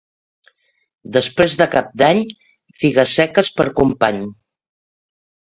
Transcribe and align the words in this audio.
Després 1.17 1.57
de 1.59 1.67
Cap 1.75 1.91
d'Any, 2.03 2.23
figues 2.85 3.15
seques 3.21 3.55
per 3.61 3.69
company. 3.83 4.25